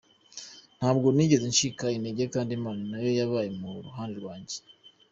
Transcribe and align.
Ntabwo 0.77 1.07
nigeze 1.15 1.45
ncika 1.53 1.85
intege, 1.97 2.23
kandi 2.33 2.51
Imana 2.59 2.81
na 2.91 2.97
yo 3.05 3.11
yabaye 3.19 3.49
mu 3.59 3.69
ruhande 3.85 4.15
rwanjye". 4.21 4.57